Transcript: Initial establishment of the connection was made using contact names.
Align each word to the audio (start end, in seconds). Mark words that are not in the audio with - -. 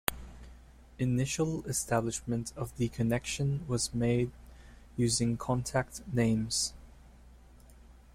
Initial 0.97 1.63
establishment 1.65 2.53
of 2.55 2.75
the 2.77 2.89
connection 2.89 3.63
was 3.67 3.93
made 3.93 4.31
using 4.97 5.37
contact 5.37 6.01
names. 6.11 6.73